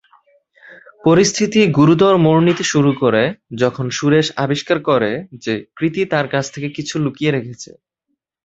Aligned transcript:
পরিস্থিতি 1.03 1.61
গুরুতর 1.77 2.13
মোড় 2.25 2.41
নিতে 2.47 2.63
শুরু 2.71 2.91
করে 3.01 3.23
যখন 3.61 3.85
সুরেশ 3.97 4.27
আবিষ্কার 4.43 4.77
করে 4.89 5.11
যে 5.43 5.53
কৃতি 5.77 6.01
তার 6.11 6.25
কাছ 6.33 6.45
থেকে 6.53 6.67
কিছু 6.77 6.95
লুকিয়ে 7.03 7.31
রেখেছে। 7.31 7.71